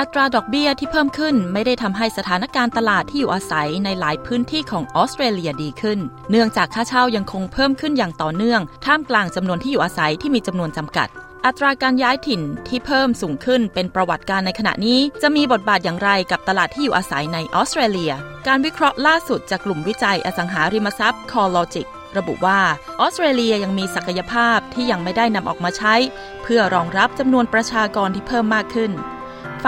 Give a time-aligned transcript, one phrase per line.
[0.00, 5.98] อัตราดอกเบี้ยที่เพิ่มขึ้นไม่ได้ทำให้สถานการณ์ตลาดที่อยู่อาศัยในหลายพื้นที่ของออสเตรเลียดีขึ้น
[6.30, 11.08] เนื่องจากค่าเช่ายังคงเพิ่มขึ้นอย่างต่อเนื่อง ท่ามกลางจำนวนที่อยู่อาศัยที่มีจำนวนจำกัด
[11.46, 18.12] อัตราการย้ายถิ่นที่เพิ่มสูงขึ้นเป็นประวัติการในขณะนี้ จะมีบทบาทอย่างไรกับตลาดที่อยู่อาศัยในออสเตรเลีย
[18.46, 22.60] การวิเคราะห์ล่าสุดจากกลุ่มวิจัยอสังหาริมทรัพย์ CoreLogic ระบุว่า
[23.00, 25.94] ออสเตรเลียยังมีศักยภาพที่ยังไม่ได้นำออกมาใช้
[26.42, 28.92] เพื่อรองรับจำนวนประชากรที่เพิ่มมากขึ้น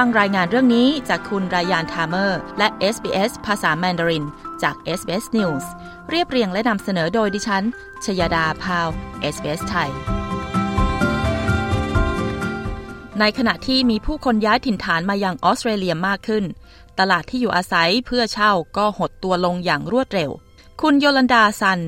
[0.02, 4.24] ฟังรายงานเรื่องนี้จากคุณรายานทาเมอร์ และ SBS ภาษาแมนดาริน
[4.62, 5.64] จาก SBS News
[6.10, 7.64] เรียบเรียงและนำเสนอโดยดิฉัน
[8.04, 8.88] ชยดาพาว
[9.34, 9.90] SBS ไทย
[13.20, 16.44] ในขณะที่มีผู้คนย้ายถิ่นฐานมายังออสเตรเลียมากขึ้น
[16.98, 20.30] ตลาดที่อยู่อาศัยเพื่อเช่าก็หดตัวลงอย่างรวดเร็ว
[20.80, 21.80] คุณโยลันดาซัน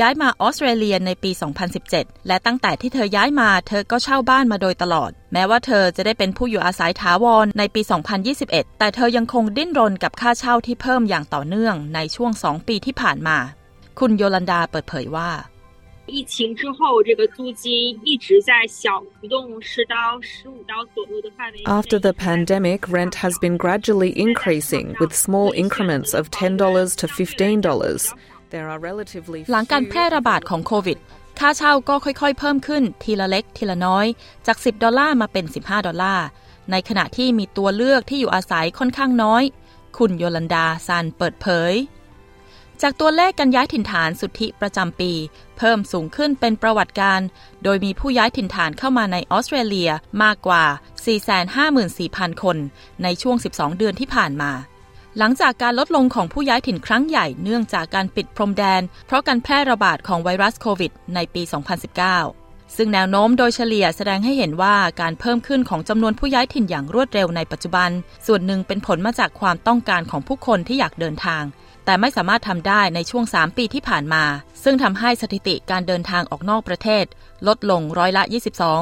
[0.00, 1.30] ย้ายมาออสเตรเลียในปี
[1.78, 7.80] 2017 และตั้งแต่ที่เธอย้ายมาเธอก็เช่าบ้านมาโดยตลอด แม้ว่าเธอจะได้เป็นผู้อยู่อาศัยถาวรในปี
[8.30, 13.38] 2021 แต่เธอยังคงดิ้นรนกับค่าเช่าที่เพิ่มอย่างต่อเนื่องในช่วง 2 ปีที่ผ่านมา
[13.98, 15.30] คุณโยลันดาเปิดเผยว่า
[16.16, 17.64] 疫情之后，这个租金
[18.02, 21.62] 一直在小浮动十到十五刀左右的范围。
[21.64, 26.56] After the pandemic, rent has been gradually increasing with small increments of $10
[26.96, 27.60] to $15.
[27.60, 28.31] There are relatively
[29.51, 30.97] หลังการแพร่ระบาดของโควิด
[31.39, 34.05] ค่าเช่าก็ค่อยๆ เพิ่มขึ้นทีละเล็กทีละน้อย
[34.47, 36.25] จาก 10 ดอลลาร์มาเป็น 15 ดอลลาร์
[36.71, 39.43] ในขณะที่มีตัวเลือกที่อยู่อาศัยค่อนข้างน้อย
[39.97, 41.73] คุณโยลันดาซันเปิดเผย
[42.81, 45.11] จากตัวเลขการย้ายถิ่นฐานสุทธิประจำปี
[45.57, 47.21] เพิ่มสูงขึ้นเป็นประวัติการ
[47.63, 49.91] โดยมีผู้ย้ายถิ่นฐานเข้ามาในออสเตรเลีย
[50.23, 50.63] มากกว่า
[51.53, 52.57] 454,000 คน
[53.03, 54.51] ในช่วง 12 เดือนที่ผ่านมา
[55.19, 61.41] หลังจากการลดลงของผู้ย้ายถิ่นครั้งใหญ่เนื่องจากการปิดพรมแดน เพราะการแพร่ระบาดของไวรัสโควิด ในปี
[62.09, 67.89] 2019 ซึ่งแนวโน้มโดยเฉลี่ยแสดงให้เห็นว่าการเพิ่มขึ้นของจำนวนผู้ย้ายถิ่นอย่างรวดเร็วในปัจจุบัน
[68.27, 71.43] ส่วนหนึ่งเป็นผลมาจากความต้องการของผู้คนที่อยากเดินทาง
[71.85, 74.23] แต่ไม่สามารถทำได้ในช่วง 3 ปีที่ผ่านมา
[74.63, 77.05] ซึ่งทำให้สถิติการเดินทางออกนอกประเทศ
[77.47, 78.23] ลดลงร้อยละ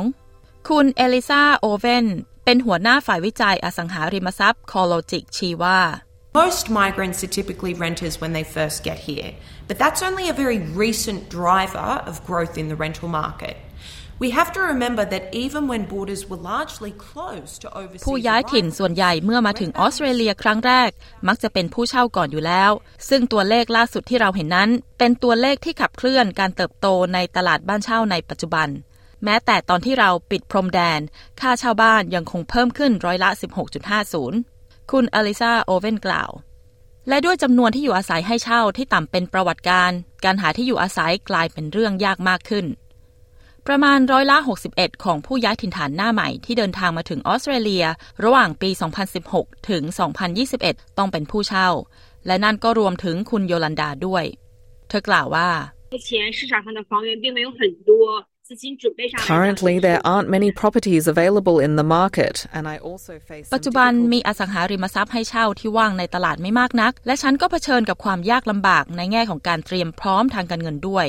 [0.06, 2.06] 22 คุณเอลิซาโอเวน
[2.46, 5.80] เป็นหัวหน้าฝ่ายวิจัยอสังหาริมทรัพย์ CoreLogic ชี้ว่า
[6.34, 9.34] Most migrants are typically renters when they first get here,
[9.68, 13.58] but that's only a very recent driver of growth in the rental market.
[14.18, 20.90] We have to remember that even when borders were largely closed to overseas ผู้ย้ายถิ่นส่วนใหญ่เมื่อมาถึงออสเตรเลียครั้งแรก
[21.28, 22.72] มักจะเป็นผู้เช่าก่อนอยู่แล้ว
[23.10, 28.68] ซึ่งตัวเลขล่าสุดที่เราเห็นนั้น เป็นตัวเลขที่ขับเคลื่อนการเติบโตในตลาดบ้านเช่าในปัจจุบัน
[29.24, 31.00] แม้แต่ตอนที่เราปิดพรมแดน
[31.42, 33.30] ค่าเช่าบ้านยังคงเพิ่มขึ้นร้อยละ
[34.12, 34.51] 16.50
[34.91, 36.31] คุณอลิซาโอเวนกล่าว
[37.09, 39.93] และด้วยจำนวนที่อยู่อาศัยให้เช่าที่ต่ำเป็นประวัติการ
[40.25, 42.67] การหาที่อยู่อาศัยกลายเป็นเรื่องยากมากขึ้น
[43.67, 44.37] ประมาณร้อยละ
[44.71, 47.85] 61 ของผู้ย้ายถิ่นฐานหน้าใหม่ที่เดินทางมาถึงออสเตรเลีย
[48.25, 48.71] ระหว่างปี
[49.19, 49.83] 2016 ถึง
[50.41, 51.69] 2021 ต้องเป็นผู้เช่า
[52.27, 54.25] และนั่นก็รวมถึงคุณโยลันดาด้วย
[54.89, 55.49] เธอกล่าวว่า
[55.93, 58.30] 目前市场上的房源并没有很多，资金准备上来讲
[59.32, 63.66] Currently, there aren't many properties available in the market, and I also face ปัจ some
[63.66, 71.08] จุบัน difficult- มีอสังหาริมทรัพย์ให้เช่าที่ว่างในตลาดไม่มากนัก และฉันก็เผชิญกับความยากลำบากในแง่ของการเตรียมพร้อมทางการเงินด้วย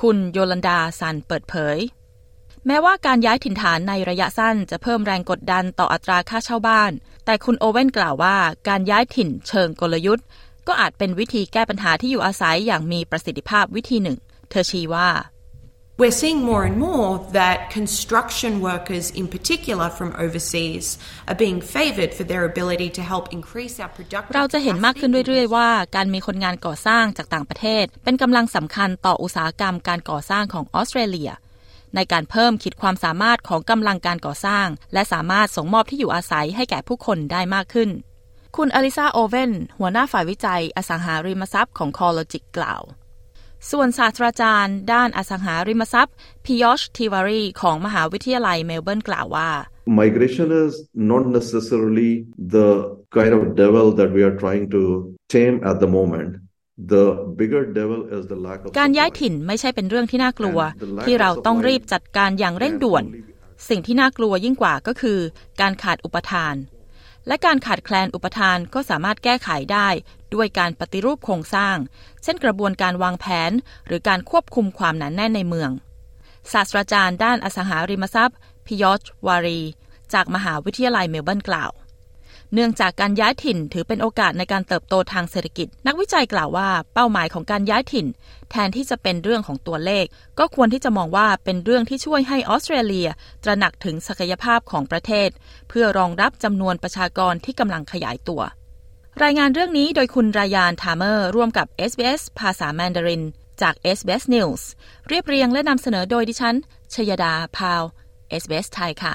[0.00, 1.78] คุณโยลันดาซันเปิดเผย
[2.66, 6.92] แม้ว่าการย้ายถิ่นฐานในระยะสั้นจะเพิ่มแรงกดดันต่ออัตราค่าเช่าบ้าน
[7.24, 8.36] แต่คุณโอเว่นกล่าวว่า
[8.68, 10.26] การย้ายถิ่นเชิงกลยุทธ์
[10.66, 14.18] ก็อาจเป็นวิธีแก้ปัญหาที่อยู่อาศัยอย่างมีประสิทธิภาพวิธีหนึ่ง
[14.50, 15.08] เธอชี้ว่า
[15.98, 20.96] We're seeing more and more that construction workers, in particular from overseas,
[21.28, 31.30] are being favoured for their ability to help increase our productive เราจะเห็นมากขึ้นเรื่อยๆว่า การมีคนงานก่อสร้างจากต่างประเทศ เป็นกำลังสำคัญต่ออุตสาหกรรมการก่อสร้างของออสเตรเลีย
[31.94, 37.90] ในการเพิ่มขีดความสามารถของกำลังการก่อสร้าง และสามารถส่งมอบที่อยู่อาศัยให้แก่ผู้คนได้มากขึ้น
[38.56, 42.82] คุณอลิซาโอเวนหัวหน้าฝ่ายวิจัยอสังหาริมทรัพย์ของ CoreLogic กล่าว
[43.70, 46.14] ส่วนศาสตราจารย์ ด้านอสังหาริมทรัพย์
[46.44, 49.50] พิยอชทิวารีของมหาวิทยาลัยเมลเบิร์นกล่าวว่า
[50.02, 50.72] Migration is
[51.12, 52.10] not necessarily
[52.56, 52.68] the
[53.16, 54.82] kind of devil that we are trying to
[55.34, 56.30] tame at the moment.
[56.92, 57.04] The
[57.40, 59.18] bigger devil is the lack of การย้าย supply.
[59.20, 60.58] ถิ่นไม่ใช่เป็นเรื่องที่น่ากลัว
[61.04, 63.04] ที่เราต้องรีบจัดการอย่างเร่งด่วน
[63.68, 65.18] สิ่งที่น่ากลัวยิ่งกว่าก็คือ
[65.60, 66.54] การขาดอุปทาน
[67.26, 69.88] และการขาดแคลนอุปทานก็สามารถแก้ไขได้
[70.34, 71.76] ด้วยการปฏิรูปโครงสร้าง
[72.22, 73.52] เช่นกระบวนการวางแผน
[73.86, 75.70] หรือการควบคุมความหนาแน่นในเมือง
[76.52, 79.60] ศาสตราจารย์ด้านอสังหาริมทรัพย์ พิยอชวารี
[80.12, 81.70] จากมหาวิทยาลัยเมลเบิร์นกล่าว
[82.54, 88.06] เนื่องจากการย้ายถิ่นถือเป็นโอกาสในการเติบโตทางเศรษฐกิจ นักวิจัยกล่าวว่าเป้าหมายของการย้ายถิ่น
[88.50, 90.04] แทนที่จะเป็นเรื่องของตัวเลข
[90.38, 93.08] ก็ควรที่จะมองว่าเป็นเรื่องที่ช่วยให้ออสเตรเลีย
[93.44, 95.28] ตระหนักถึงศักยภาพของประเทศ
[95.68, 98.42] เพื่อรองรับจำนวนประชากรที่กำลังขยายตัว
[99.22, 103.22] รายงานเรื่องนี้โดยคุณรายานทามเมอร์ร่วมกับ SBS ภาษาแมนดาริน
[103.62, 104.62] จาก SBS News
[105.08, 106.56] เรียบเรียงและนำเสนอโดยดิฉัน
[106.94, 107.82] ชยดาพาว
[108.42, 109.14] SBS ไทยค่ะ